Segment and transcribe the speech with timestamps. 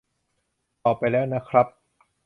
[0.83, 1.67] ตอบไปแล้วนะครับ